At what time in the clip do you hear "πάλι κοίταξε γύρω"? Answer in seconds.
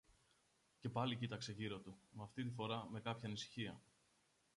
0.89-1.79